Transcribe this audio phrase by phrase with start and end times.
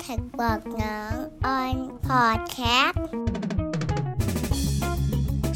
[0.00, 1.14] Tax บักหนอม on
[1.46, 3.04] podcast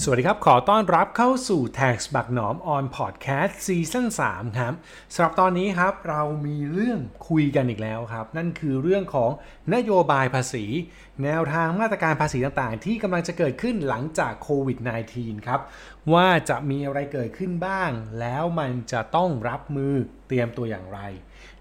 [0.03, 4.75] สวัสดีครับ ขอต้อนรับเข้าสู่ Tax บักหนอม on podcast ซีซั่น3ครับ
[5.15, 6.99] สำหรับตอนนี้ครับเรามีเรื่อง
[7.29, 9.31] คุยกันอีกแล้วครับ นั่นคือเรื่องของ
[9.75, 10.65] นโยบายภาษี
[11.23, 14.79] แนวทางมาตรการภาษีต่างๆ ที่กำลังจะเกิดขึ้นหลังจากโควิด
[15.13, 15.61] -19 ครับ
[16.13, 17.91] ว่าจะมีอะไรเกิดขึ้นบ้าง
[18.21, 19.95] แล้วมันจะต้องรับมือ
[20.29, 21.01] เตรียมตัวอย่างไร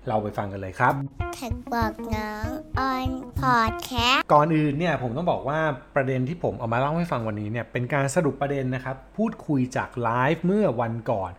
[0.08, 0.94] เราไปฟังกันเลยครับ
[1.36, 2.48] แท็กบอกน้อง
[2.80, 3.10] ออน
[3.40, 5.60] พอดแคสต์ก่อนอื่นเนี่ยผมต้องบอกว่า
[5.96, 11.32] ประเด็นที่ผมเอามาเล่าให้ฟังวันนี้เนี่ยเป็นการสรุปประเด็นนะครับ พูดคุยจากไลฟ์เมื่อวันก่อน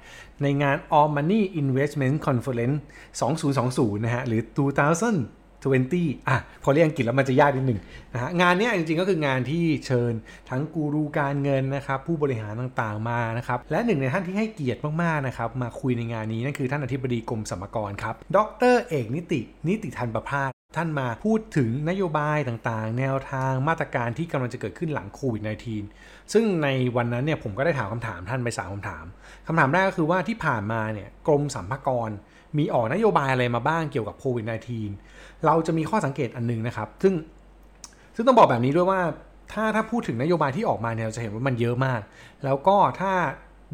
[0.43, 2.77] ในงาน All Money Investment Conference
[3.41, 4.41] 2020 นะฮะหรือ
[5.65, 7.81] 20อะพอเรียกอังกฤษแล้วมันจะยากนิดหนึ่ง
[8.15, 10.13] นะฮะงานนี้จริงๆก็คืองานที่เชิญ
[10.51, 18.39] ทั้งกูรูการเงินนะครับผู้บริหารต่างๆมานะครับและหนึ่งในท่านที่ให้เกียรติมากๆนะครับมาคุยในงานนี้นั่นคือท่านอธิบดีกรมสรรพากรครับ ด
[18.73, 25.43] รเอกนิตินิติธันประภาส ท่านมาพูดถึงนโยบายต่างๆ แนวทางมาตรการที่กำลังจะเกิดขึ้นหลังโควิด
[25.87, 29.05] -19 ซึ่งในวันนั้นเนี่ยผมก็ได้ถามคำถามท่านไปสามคำถาม
[29.47, 32.11] คำถามแรกก็คือว่าที่ผ่านมาเนี่ยกรมสรรพากร
[32.59, 34.45] มีออกนโยบายอะไรมาบ้างเกี่ยวกับโควิด
[34.95, 37.15] -19 เราจะมีข้อสังเกตอันหนึงนะครับ ซึ่ง
[38.15, 39.01] ซึ่งต้องบอกแบบนี้ด้วยว่า
[39.53, 42.01] ถ้าถ้าพูดถึงนโยบายที่ออกมาเนี่ยเราจะเห็นว่ามันเยอะมาก
[42.45, 43.13] แล้วก็ถ้า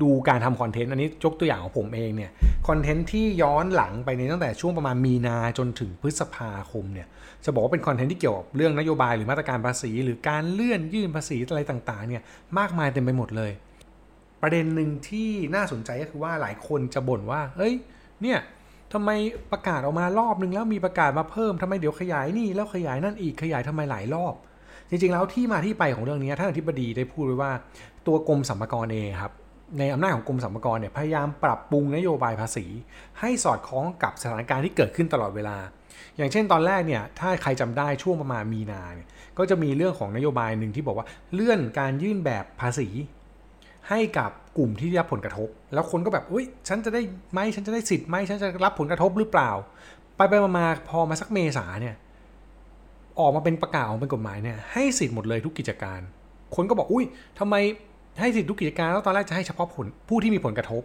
[0.02, 2.30] ดูการทำคอนเทนต์อันนี้ยกตัวอย่างของผมเองเนี่ย
[2.68, 7.06] คอนเทนต์ที่ย้อนหลังไปในตั้งแต่ช่วงประมาณมีนาจนถึงพฤษภาคมเนี่ย
[7.44, 12.22] จะบอกว่าเป็นคอนเทนต์ที่เกี่ยวกับเรื่องนโยบายหรือมาตรการภาษี หรือการเลื่อนยื่นภาษีอะไรต่างๆเนี่ย
[12.58, 13.52] มากมายเต็มไปหมดเลย
[14.42, 17.74] ประเด็นหนึ่งที่น่าสนใจก็คือว่าหลายคนจะบ่นว่าเฮ้ย
[18.22, 18.38] เนี่ย
[18.92, 19.10] ทำไม
[19.52, 24.34] ประกาศออกมารอบนึงแล้วมีประกาศมาเพิ่มทำไมเดี๋ยวขยายนี่แล้วขยายนั่นอีกขยายทำไมหลายรอบ
[24.88, 27.52] จริงๆแล้วที่มาที่ไปของเรื่องนี้ท่านอธิบดีได้พูดไว้ว่า
[28.06, 29.32] ตัวกรมสรรพากรเองครับ
[29.78, 32.66] ในอำนาจของกรมสรรพากรเนี่ยพยายามปรับปรุงนโยบายภาษี
[33.20, 35.56] ให้สอดคล้องกับสถานการณ์ที่เกิดขึ้นตลอดเวลา
[36.16, 42.88] อย่างเช่นตอนแรกเนี่ยถ้าใครจำได้ช่วงประมาณมีนาเนี่ยก็จะมีเรื่องของนโยบายหนึ่งที่บอกว่าเลื่อนการยื่นแบบภาษี
[43.88, 47.02] ให้กับกลุ่มที่ได้รับผลกระทบ แล้วคนก็แบบอุ้ยฉันจะได้
[47.32, 49.50] ไหมฉันจะได้สิทธิ์ไหมฉันจะรับผลกระทบหรือเปล่า
[50.16, 51.96] ไปไปมาพอมาสักเมษาเนี่ย
[53.20, 56.00] ออกมาเป็นประกาศออกมาเป็นกฎหมายเนี่ยให้สิทธิ์หมดเลยทุกกิจการ
[56.54, 57.04] คนก็บอกอุ้ย
[57.38, 57.54] ทำไม
[58.20, 60.82] ให้สิทธิทุกกิจการแล้วตอนแรกจะให้เฉพาะผลผู้ที่มีผลกระทบ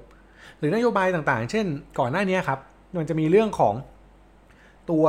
[0.59, 1.66] หรือนโยบายต่างๆ เช่น
[2.00, 2.59] ก่อนหน้านี้ครับ
[2.97, 3.75] มันจะมีเรื่องของ
[4.90, 5.06] ตัว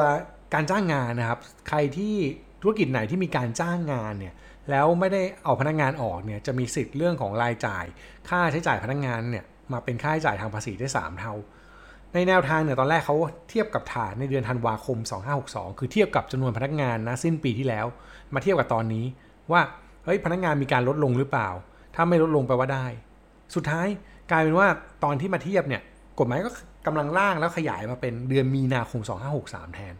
[0.54, 2.14] การจ้างงานนะครับ ใครที่
[2.62, 4.34] ธุรกิจไหนที่มีการจ้างงานเนี่ย
[4.70, 7.84] แล้วไม่ได้เอาพนักงานออกเนี่ยจะมีสิทธิ์เรื่องของรายจ่าย
[8.28, 11.34] ค่าใช้จ่ายพนักงานเนี่ยมาเป็นค่าใช้จ่ายทางภาษีได้ 3 เท่า
[12.14, 13.16] ในแนวทางเนี่ยตอนแรกเขา
[13.50, 14.98] เทียบกับฐานในเดือนธันวาคม
[15.38, 17.86] 2562 คือเทียบกับจำนวนพนักงานนะสิ้นปีที่แล้ว
[18.34, 19.04] มาเทียบกับตอนนี้
[19.52, 19.60] ว่า
[20.04, 21.48] เฮ้ยพนักงานมีการลดลงหรือเปล่า
[21.96, 22.86] ถ้าไม่ลดลงแปลว่าได้
[23.54, 23.86] สุดท้าย
[24.30, 24.68] กลายเป็นว่า
[25.04, 25.82] ตอนที่มาเทียบเนี่ย
[26.18, 26.50] กฎหมายก็
[26.86, 29.00] กำลังร่างแล้วขยายมาเป็นเดือนมีนาคม
[29.38, 29.94] 2563 แทน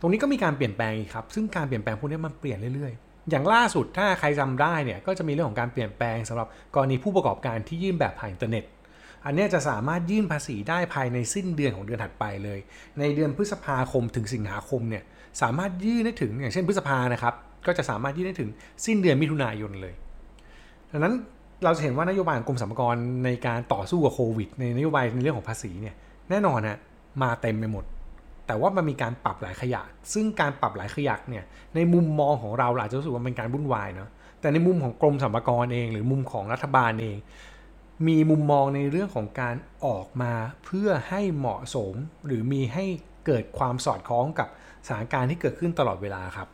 [0.00, 8.64] ตรงนี้ก็มีการเปลี่ยนแปลงอีกครับ ซึ่งการเปลี่ยนแปลงพวกนี้มันเปลี่ยนเรื่อยๆ อย่างล่าสุดถ้าใครจำได้เนี่ยก็จะมีเรื่องของการเปลี่ยนแปลงสำหรับกรณีผู้ประกอบการที่ยื่นแบบผ่านอินเทอร์เน็ต
[9.24, 12.58] อันนี้จะสามารถยื่นภาษีได้ภายในสิ้นเดือนของเดือนถัดไปเลย
[12.98, 15.02] ในเดือนพฤษภาคมถึงสิงหาคมเนี่ย
[15.42, 17.34] สามารถยื่นได้ถึงอย่างเช่นพฤษภานะครับ
[17.66, 18.50] ก็จะสามารถยื่นได้ถึง
[18.86, 19.94] สิ้นเดือนมิถุนายนเลย
[20.92, 21.14] ดังนั้น
[21.64, 25.94] เราจะเห็นว่านโยบายของกรมสรรพากรในการต่อสู้กับโควิด ในนโยบายในเรื่องของภาษีเนี่ย
[26.30, 26.78] แน่นอนนะ
[27.22, 27.84] มาเต็มไปหมด
[28.46, 34.08] แต่ว่ามันมีการปรับหลายขยักซึ่งการปรับหลายขยักเนี่ยในมุมมองของเราเราอาจจะรู้สึกว่าเป็นการวุ่นวายเนาะ
[34.40, 37.16] แต่ในมุมของกรมสรรพากรเอง หรือมุมของรัฐบาลเอง
[38.06, 39.54] มีมุมมองในเรื่องของการ
[39.86, 40.32] ออกมา
[40.64, 41.94] เพื่อให้เหมาะสม
[42.26, 42.84] หรือมีให้
[43.26, 44.48] เกิดความสอดคล้องกับ
[44.86, 46.48] สถานการณ์ที่เกิดขึ้นตลอดเวลาครับ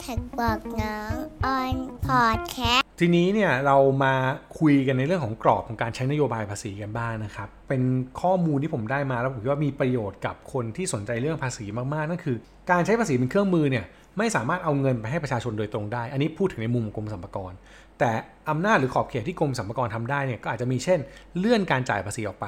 [0.00, 1.14] แท็กบอกน้อง
[1.44, 1.76] ออน
[2.06, 4.14] พอดแคส ทีนี้เนี่ยเรามา
[4.58, 7.82] คุยกันในเรื่องของกรอบของการใช้นโยบายภาษีกันบ้างนะครับ เป็น
[8.22, 11.64] ข้อมูลที่ผมได้มาแล้วผมคิดว่ามีประโยชน์กับคนที่สนใจเรื่องภาษี
[11.94, 12.36] มากๆ นั่นคือ
[12.70, 13.84] การใช้ภาษีเป็นเครื่องมือเนี่ย
[14.18, 17.52] ไม่สามารถเอาเงินไปให้ประชาชนโดยตรงได้ อันนี้พูดถึงในมุมของกรมสรรพากร
[17.98, 18.10] แต่
[18.50, 21.00] อำนาจหรือขอบเขตที่กรมสรรพากรทำได้เนี่ยก็อาจจะมีเช่น
[21.38, 22.46] เลื่อนการจ่ายภาษีออกไป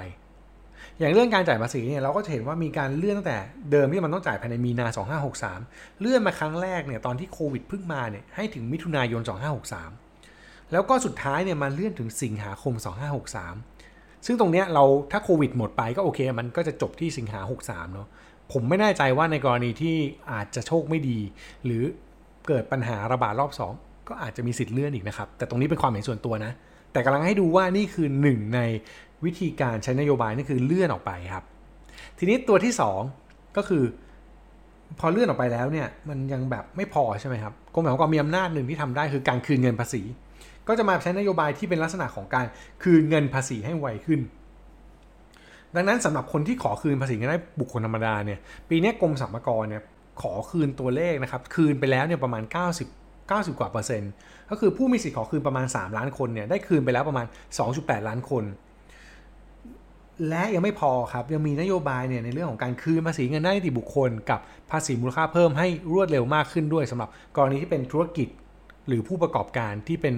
[0.98, 3.38] อย่างเรื่องการจ่ายภาษีเนี่ยเราก็จะเห็นว่ามีการเลื่อนตั้งแต่
[3.70, 4.86] เดิมที่มันต้องจ่ายภายในมีนา
[5.44, 10.07] 2563 เลื่อนมาครั้งแรกเนี่ยตอนที่โควิดเพิ่งมาเนี่ยให้ถึงมิถุนายน 2563
[10.72, 12.74] แล้วก็สุดท้ายเนี่ยมาเลื่อนถึงสิงหาคม
[13.50, 18.08] 2563 ซึ่งตรงเนี้ยเราถ้าโควิดหมดไปก็โอเค มันก็จะจบที่สิงหา 63 เนาะ
[18.52, 19.96] ผมไม่แน่ใจว่าในกรณีที่
[20.32, 21.18] อาจจะโชคไม่ดี
[21.64, 21.82] หรือ
[22.48, 26.52] เกิดปัญหาระบาดรอบ 2 ก็อาจจะมีสิทธิ์เลื่อนอีกนะครับ แต่ตรงนี้เป็นความเห็นส่วนตัวนะ
[26.92, 28.60] แต่กำลังให้ดูว่านี่คือหนึ่งใน
[29.24, 31.44] วิธีการใช้นโยบายนั่นคือเลื่อนออกไปครับ
[32.18, 32.72] ทีนี้ตัวที่
[33.14, 33.84] 2 ก็คือ
[34.98, 40.02] พอเลื่อนออกไปแล้วเนี่ยมันยังแบบไม่พอใช่ไหมครับกรมสรรพากรมีอำนาจหนึ่งที่ทำได้คือการคืนเงินภาษี
[40.68, 42.46] ก็จะมาใช้นโยบายที่เป็นลักษณะของการ
[42.82, 44.20] คืนเงินภาษีให้ไวขึ้น
[45.74, 48.38] ดังนั้นสำหรับคนที่ขอคืนภาษีเงินได้บุคคลธรรมดาเนี่ย
[48.68, 49.82] ปีนี้กรมสรรพากรเนี่ย
[50.22, 54.10] ขอคืนตัวเลขนะครับ คืนไปแล้วเนี่ยประมาณ 90 90 กว่าเปอร์เซ็นต์
[54.50, 57.26] ก็คือผู้มีสิทธิ์ขอคืนประมาณ 3 ล้านคนเนี่ยได้คืนไปแล้วประมาณ
[57.66, 58.44] 2.8 ล้านคน
[60.28, 64.40] และยังไม่พอครับ ยังมีนโยบายเนี่ยในเรื่องของการคืนภาษีเงินได้นิติบุคคล กับ
[64.70, 68.28] ภาษีมูลค่าเพิ่มให้รวดเร็วมากขึ้นด้วยสำหรับกรณีที่เป็นธุรกิจ
[68.88, 70.14] หรือผู้ประกอบการที่เป็น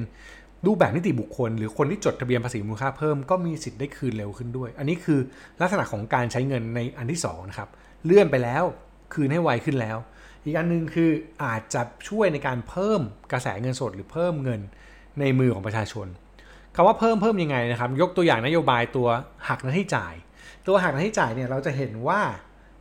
[0.66, 5.20] รูปแบบนิติบุคคล หรือคนที่จดทะเบียนภาษีมูลค่าเพิ่มก็มีสิทธิ์ได้คืนเร็วขึ้นด้วย อันนี้คือ
[5.60, 7.68] ลักษณะของการใช้เงินในอันที่2นะครับ
[8.04, 8.64] เลื่อนไปแล้ว
[9.14, 9.98] คืนให้ไวขึ้นแล้ว
[10.44, 11.10] อีกอันนึงคือ
[11.44, 13.00] อาจจะช่วยในการเพิ่ม
[13.32, 14.60] กระแสเงินสดหรือเพิ่มเงิน
[15.20, 16.06] ในมือของประชาชน
[16.74, 19.08] คำว่าเพิ่มเพิ่มยังไงนะครับ ยกตัวอย่างนโยบายตัว
[19.48, 20.14] หักหน้าที่จ่าย
[20.66, 22.20] ตัวหักหน้าที่จ่ายเนี่ยเราจะเห็นว่า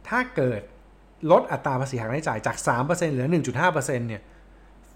[0.07, 0.61] ถ้าเกิด
[1.31, 4.21] ลดอัตราภาษีหักหน้าที่จ่ายจาก 3%เหลือ 1.5%เนี่ย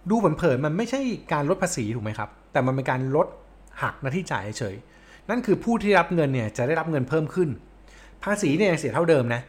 [0.09, 1.01] ดูเผินๆมันไม่ใช่
[1.33, 3.27] การลดภาษีถูกไหมครับ แต่มันเป็นการลด
[3.81, 4.75] หักหน้าที่จ่ายเฉย
[5.29, 7.49] นั่นคือผู้ที่รับเงินเนี่ยจะได้รับเงินเพิ่มขึ้น
[8.23, 9.41] ภาษีเนี่ยเสียเท่าเดิมนะ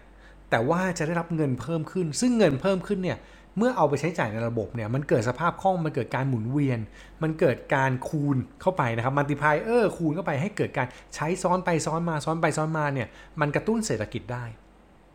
[0.51, 3.19] แต่ว่าจะได้รับเงินเพิ่มขึ้น ซึ่งเงินเพิ่มขึ้นเนี่ย
[3.59, 6.79] เมื่อเอาไปใช้จ่ายในระบบเนี่ยมันเกิดสภาพคล่องมันเกิดการหมุนเวียน
[7.23, 13.09] มันเกิดการคูณเข้าไปนะครับมัลติพายเออร์คูณเข้าไปให้เกิดการใช้ซ้อนไปซ้อนมาซ้อนไปซ้อนมาเนี่ย
[13.41, 14.45] มันกระตุ้นเศรษฐกิจได้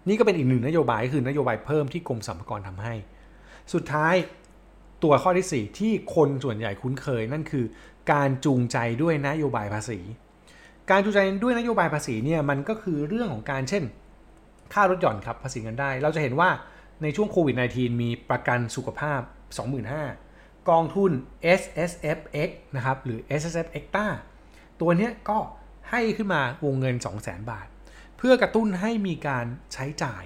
[0.08, 2.94] นี่ก็เป็นอีกหนึ่งนโยบายคือนโยบายเพิ่มที่กรมสรรพากรทำให้
[3.74, 4.16] สุดท้าย
[5.04, 7.66] ตัวข้อที่ 4 ที่คนส่วนใหญ่คุ้นเคยนั่นคือ
[8.12, 10.00] การจูงใจด้วยนโยบายภาษี
[10.92, 13.84] การจูงใจด้วยนโยบายภาษีเนี่ยมันก็คือเรื่องของการเช่น
[14.74, 16.50] ค่ารถหย่อนครับภาษีเงินได้ เราจะเห็นว่า
[17.02, 19.22] ในช่วงโควิด -19 มีประกันสุขภาพ
[19.96, 21.12] 25,000 กองทุน
[21.60, 24.08] S S F X นะครับหรือ S S F Extra
[24.82, 25.38] ตัวนี้ก็
[25.90, 27.68] ให้ขึ้นมาวงเงิน 200,000 บาท
[28.18, 30.24] เพื่อกระตุ้นให้มีการใช้จ่าย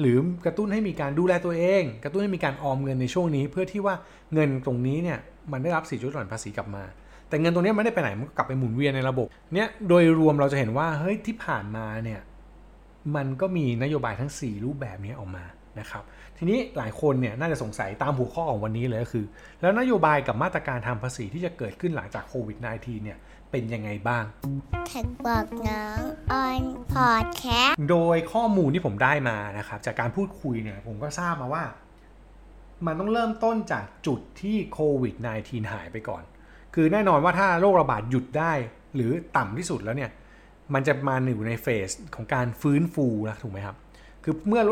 [0.00, 0.16] หรือ
[0.46, 3.94] กระตุ้นให้มีการดูแลตัวเอง กระตุ้นให้มีการออมเงินในช่วงนี้ เพื่อที่ว่า
[4.34, 5.18] เงินตรงนี้เนี่ย
[5.52, 6.84] มันได้รับสิทธิลดหย่อนภาษีกลับมา
[7.28, 12.20] แต่เงินตรงนี้ไม่ได้ไปไหนมันก็กลับไปหมุนเวียนในระบบเนี่ยโดยรวมเราจะเห็นว่าเฮ้ยที่ผ่านมาเนี่ย
[13.16, 15.44] มันก็มีนโยบายทั้ง 4 รูปแบบนี้ออกมา
[15.80, 16.02] นะครับ
[16.38, 19.24] ทีนี้หลายคนเนี่ยน่าจะสงสัยตามหัวข้อของวันนี้เลยก็คือ
[19.60, 23.18] แล้วนโยบายกับมาตรการทางภาษีที่จะเกิดขึ้นหลังจากโควิด -19 เนี่ย
[23.56, 24.24] เป็นยังไงบ้าง
[24.86, 26.00] แท็กบอกน้อง
[26.32, 26.62] ออน
[26.92, 31.64] พอดแคสต์โดยข้อมูลที่ผมได้มานะครับ จากการพูดคุยเนี่ยผมก็ทราบมาว่า
[32.86, 35.14] มันต้องเริ่มต้นจากจุดที่โควิด
[35.44, 36.22] -19 หายไปก่อน
[36.74, 38.52] คือแน่นอนว่าถ้าโรคระบาดหยุดได้
[38.94, 40.10] หรือต่ำที่สุดแล้วเนี่ย
[40.74, 43.76] มันจะมาอยู่ในเฟสของการฟื้นฟูนะถูกไหมครับ
[44.24, 44.62] คือเมื่อ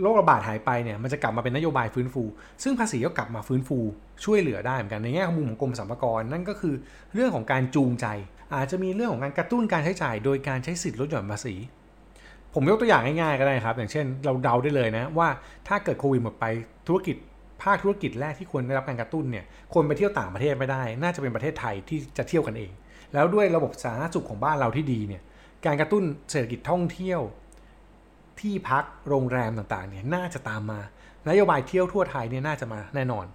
[0.00, 2.22] โรคระบาดหายไปเนี่ยมันจะกลับมาเป็นนโยบายฟื้นฟู
[2.62, 3.78] ซึ่งภาษีก็กลับมาฟื้นฟู
[4.24, 6.74] ช่วยเหลือได้เหมือนกันในแง่ของมุมของกรมสรรพากรนั่นก็คือ
[7.14, 8.06] เรื่องของการจูงใจ
[8.54, 11.54] อาจจะมีเรื่องของการกระตุ้นการใช้จ่าย โดยการใช้สิทธิ์ลดหย่อนภาษี
[12.54, 15.28] ผมยกตัวอย่างง่ายๆก็ได้ครับ อย่างเช่น เราเดาได้เลยนะว่า
[15.68, 16.44] ถ้าเกิดโควิดหมดไป
[16.86, 17.16] ธุรกิจ
[17.62, 19.44] ภาคธุรกิจแรกที่ควรได้รับการกระตุ้นเนี่ย
[19.74, 22.70] คนไปเที่ยวต่างประเทศไม่ได้ น่าจะเป็นประเทศไทยที่จะเที่ยวกันเอง
[23.14, 25.22] แล้วด้วยระบบสาธารณสุขของบ้านเราที่ดีเนี่ย
[25.66, 27.20] การกระตุ้นเศรษฐกิจท่องเที่ยว
[28.40, 30.80] ที่พักโรงแรมต่างๆเนี่ยน่าจะตามมา
[31.28, 33.26] นโยบายเที่ยวทั่วไทยเนี่ยน่าจะมาแน่นอน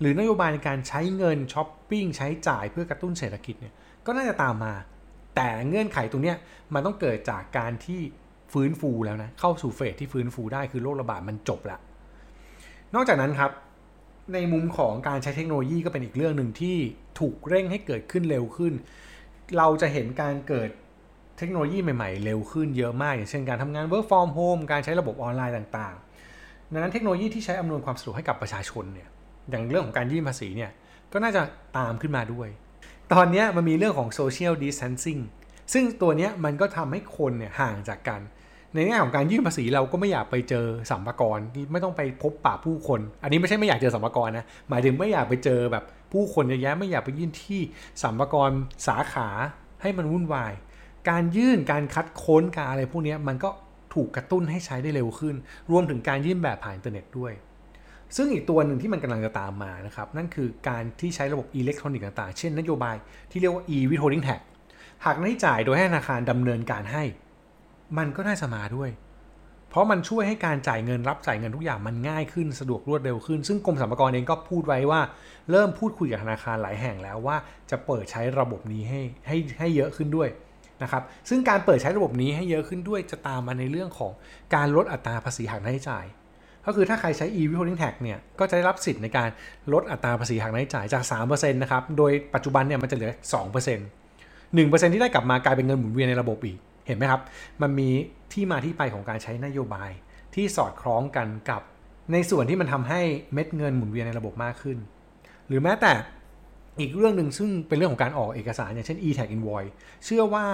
[0.00, 3.74] หรือนโยบายในการใช้เงินช้อปปิ้งใช้จ่ายเพื่อกระตุ้นเศรษฐกิจเนี่ย
[4.06, 4.74] ก็น่าจะตามมา
[5.36, 6.34] แต่เงื่อนไขตรงนี้
[6.74, 8.00] มันต้องเกิดจากการที่
[8.52, 11.78] ฟื้นฟูแล้วนะเข้าสู่เฟสที่ฟื้นฟูได้คือโรคระบาดมันจบละ
[12.94, 13.50] นอกจากนั้นครับ
[14.34, 16.76] ในมุมของการใช้เทคโนโลยีก็เป็นอีกเรื่องหนึ่งที่
[17.20, 18.72] ถูกเร่งให้เกิดขึ้นเร็วขึ้น
[19.58, 20.70] เราจะเห็นการเกิด
[21.38, 29.08] เทคโนโลยีใหม่ๆ เร็วขึ้นเยอะมาก อย่างเช่นการทำงาน work from home การใช้ระบบออนไลน์ต่างๆ ดังนั้นเทคโนโลยีที่ใช้อำนวยความสะดวกให้กับประชาชนเนี่ย
[29.50, 30.70] อย่างเรื่องของการยื่นภาษีเนี่ย
[31.12, 31.42] ก็น่าจะ
[31.78, 32.48] ตามขึ้นมาด้วย
[33.12, 35.20] ตอนนี้มันมีเรื่องของ social distancing
[35.72, 38.20] ซึ่งตัวนี้มันก็ทำให้คนเนี่ยห่างจากกัน
[38.74, 41.40] ในแง่ของการยื่นภาษีเราก็ไม่อยากไปเจอสัมภาระ
[41.72, 47.60] ไม่ต้องไปพบปะผู้คน อันนี้ไม่ใช่ไม่อยากเจอสัมภาระนะหมายถึงไม่อยากไปเจอแบบผู้คนเยอะแยะไม่อยากไปยื่นที่
[48.02, 48.52] สรรพากร
[48.86, 49.28] สาขา
[49.82, 50.52] ให้มันวุ่นวาย
[51.10, 53.50] การยื่นการคัดค้นการอะไรพวกนี้มันก็
[53.94, 55.34] ถูกกระตุ้นให้ใช้ได้เร็วขึ้น
[55.70, 57.32] รวมถึงการยื่นแบบผ่านอินเทอร์เน็ตด้วย
[58.16, 62.96] ซึ่งอีกตัวหนึ่งที่มันกำลังจะตามมานะครับ นั่นคือการที่ใช้ระบบอิเล็กทรอนิกส์ต่างๆ เช่นนโยบาย
[63.30, 64.40] ที่เรียกว่า e-withholding tax
[65.04, 67.04] หัก ณ ที่จ่ายโดยให้ธนาคารดำเนินการให้
[67.98, 68.90] มันก็น่าจะมาด้วย
[69.68, 75.00] เพราะมันช่วยให้การจ่ายเงินรับจ่ายเงินทุกอย่างมันง่ายขึ้นสะดวกรวดเร็วขึ้น ซึ่งกรมสรรพากรเองก็พูดไว้ว่า
[75.50, 77.36] เริ่มพูดคุยกับธนาคารหลายแห่งแล้วว่า
[77.70, 80.28] จะเปิดใช้ระบบนี้ให้ให้ให้เยอะขึ้นด้วย
[80.82, 84.12] นะครับซึ่งการเปิดใช้ระบบนี้ให้เยอะขึ้นด้วยจะตามมาในเรื่องของ
[84.54, 86.04] การลดอัตราภาษีหักหน้าใช้จ่าย
[86.66, 89.28] ก็คือถ้าใครใช้ e-withholding tax เนี่ยก็จะได้รับสิทธิ์ในการ
[89.72, 93.76] ลดอัตราภาษีหักหน้าใช้จ่ายจาก3%นะครับโดยปัจจุบันเนี่ยมันจะเหลือ 2%
[94.56, 97.20] 1%ที่ได้กลับมากลายเป็นเงินหมุนเวียนในระบบอีก เห็นไหมครับ
[97.62, 97.88] มันมี
[98.32, 99.90] ที่มาที่ไปของการใช้นโยบาย
[100.34, 101.62] ที่สอดคล้องกันกับ
[102.12, 103.00] ในส่วนที่มันทำให้
[103.32, 104.78] เม็ดเงินหมุนเวียนในระบบมากขึ้น
[105.46, 105.92] หรือแม้แต่
[106.80, 109.72] อีกเรื่องหนึ่งซึ่งเป็นเรื่องของการออกเอกสารอย่างเช่น e-tag invoice
[110.04, 110.44] เชื่อว่า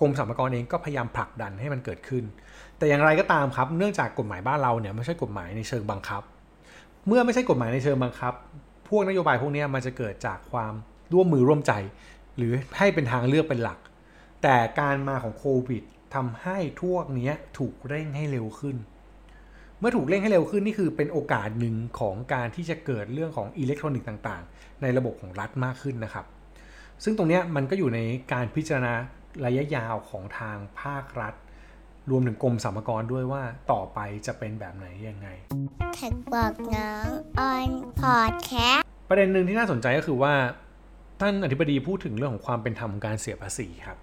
[0.00, 2.24] กรมสรรพากรเองก็พยายามผลักดันให้มันเกิดขึ้น
[2.78, 6.22] แต่อย่างไรก็ตามครับ เนื่องจากกฎหมายบ้านเราเนี่ยไม่ใช่กฎหมายในเชิงบังคับ
[7.06, 8.32] เมื่อไม่ใช่กฎหมายในเชิงบังคับ
[8.88, 10.72] พวกนโยบายพวกนี้มันจะเกิดจากความ
[11.12, 11.72] ร่วมมือร่วมใจ
[12.36, 13.78] หรือให้เป็นทางเลือกเป็นหลัก
[14.42, 15.82] แต่การมาของโควิด
[16.14, 18.76] ทำให้พวกนี้ถูกเร่งให้เร็วขึ้น
[19.80, 26.24] เมื่อถูกเร่งให้เร็วขึ้นนี่คือเป็นโอกาสหนึ่งของการที่จะเกิดเรื่องของอิเล็กทรอนิกส์ต่างๆ ในระบบของรัฐมากขึ้นนะครับ
[27.04, 28.00] ซึ่งตรงนี้มันก็อยู่ใน
[28.32, 28.92] การพิจารณา
[29.46, 31.34] ระยะยาวของทางภาครัฐ
[32.10, 35.28] รวมถึงกรมสรรพากรด้วยว่าต่อไปจะเป็นแบบไหนยังไง
[35.94, 37.08] Tax บักหนอม on
[37.38, 40.34] podcast ประเด็นหนึ่งที่น่าสนใจก็คือว่า
[41.20, 43.98] ท่านอธิบดีพูดถึงเรื่องของความเป็นธรรมของการเสียภาษีครับ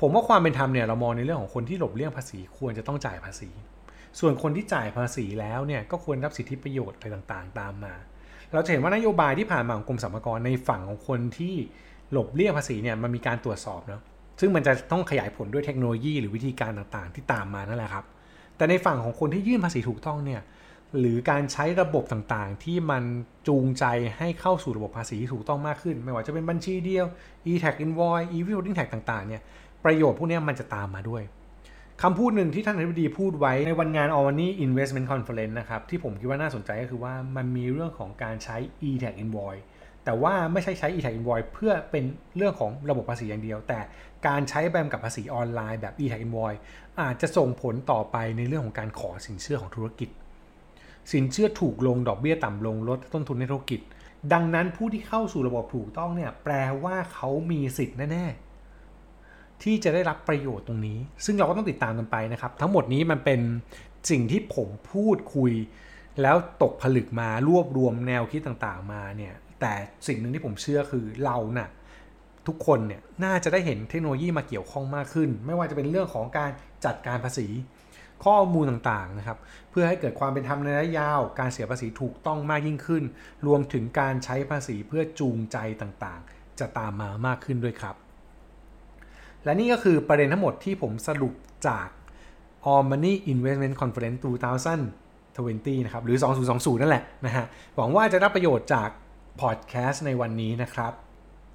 [0.00, 3.50] ผมว่าความเป็นธรรมเนี่ยเรามองในเรื่องของคนที่หลบเลี่ยงภาษีควรจะต้องจ่ายภาษี
[4.18, 7.94] ส่วนคนที่จ่ายภาษีแล้วเนี่ยก็ควรรับสิทธิประโยชน์อะไรต่างๆ ตามมา
[8.52, 11.54] เราจะเห็นว่านโยบายที่ผ่านมาของกรมสรรพากรในฝั่งของคนที่
[12.12, 14.02] หลบเลี่ยงภาษีเนี่ยมันมีการตรวจสอบเนาะ
[14.40, 18.04] ซึ่งมันจะต้องขยายผลด้วยเทคโนโลยีหรือวิธีการต่างๆ ที่ตามมานั่นแหละครับ
[18.56, 20.42] แต่ในฝั่งของคนที่ยื่นภาษีถูกต้องเนี่ย
[20.98, 23.02] หรือการใช้ระบบต่างๆ ที่มัน
[23.48, 23.84] จูงใจ
[24.18, 27.06] ให้เข้าสู่ระบบภาษีที่ถูกต้องมากขึ้น ไม่ว่าจะเป็นบัญชีเดียว
[27.46, 29.42] e-tax invoice e-withholding tax ต่างๆเนี่ย
[29.84, 31.22] ประโยชน์พวกนี้มันจะตามมาด้วย
[32.04, 38.56] คำพูดหนึ่งที่ท่านอธิบดีพูดไว้ในวันงาน a l m a n y Investment Conference นะครับ ที่ผมคิดว่าน่าสนใจก็คือว่ามันมีเรื่องของการใช้
[38.88, 39.62] e-tax invoice
[40.04, 42.04] แต่ว่าไม่ใช่ใช้ e-tax invoice เพื่อเป็น
[42.36, 43.80] เรื่องของระบบภาษีอย่างเดียว แต่
[44.26, 46.60] การใช้แบมกับภาษีออนไลน์แบบ e-tax invoice
[47.00, 50.08] อาจจะส่งผลต่อไปในเรื่องของการขอสินเชื่อของธุรกิจ
[51.12, 53.80] สินเชื่อถูกลงดอกเบี้ยต่ำลงลดต้นทุนในธุรกิจ
[54.32, 56.54] ดังนั้นผู้ที่เข้าสู่ระบบถูกต้องเนี่ยแปล
[56.84, 58.49] ว่าเขามีสิทธิ์แน่ๆ
[59.62, 63.40] ที่จะได้รับประโยชน์ตรงนี้ ซึ่งเราก็ต้องติดตามกันไปนะครับ ทั้งหมดนี้มันเป็น
[64.10, 65.52] สิ่งที่ผมพูดคุย
[66.22, 69.72] แล้วตกผลึกมารวบรวมแนวคิดต่างๆมาเนี่ยแต่
[70.06, 71.68] สิ่งหนึ่งที่ผมเชื่อคือเราน่ะ
[72.46, 76.50] ทุกคนเนี่ยน่าจะได้เห็นเทคโนโลยีมาเกี่ยวข้องมากขึ้น ไม่ว่าจะเป็นเรื่องของการ
[76.84, 77.48] จัดการภาษี
[78.24, 79.38] ข้อมูลต่างๆนะครับ
[79.70, 83.04] เพื่อให้เกิดความเป็นธรรมในระยะยาว การเสียภาษีถูกต้องมากยิ่งขึ้น
[83.46, 87.96] รวมถึงการใช้ภาษีเพื่อจูงใจต่างๆ จะตามมามากขึ้นด้วยครับ
[89.44, 91.34] และนี่ก็คือประเด็นทั้งหมดที่ผมสรุป
[91.68, 91.88] จาก
[92.72, 94.18] All Money Investment Conference
[94.82, 96.18] 2020 นะครับ หรือ
[96.50, 97.44] 2020 นั่นแหละนะฮะ
[97.76, 98.88] หวังว่าจะรับประโยชน์จาก
[99.40, 100.92] พอดแคสต์ในวันนี้นะครับ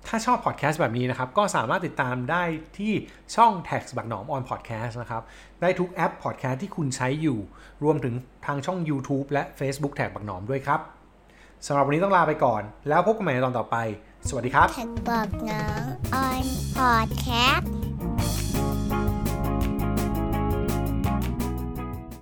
[0.07, 2.43] ถ้าชอบพอดแคสต์แบบนี้นะครับ ก็สามารถติดตามได้
[2.77, 2.93] ที่
[3.35, 5.23] ช่อง Tax บักหนอม on podcast นะครับ
[5.61, 7.39] ได้ทุกแอปพอดแคสต์ที่คุณใช้อยู่
[7.83, 8.15] รวมถึง
[8.45, 10.79] ทางช่อง YouTube และ Facebook Tax บักหนอมด้วยครับ
[11.67, 13.77] สำหรับวันนี้ต้องลาไปก่อน แล้วพบกันใหม่ในตอนต่อไป
[14.29, 17.74] สวัสดีครับ Tax บักหนอม on podcast